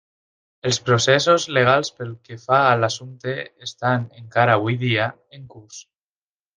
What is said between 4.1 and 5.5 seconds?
encara avui dia, en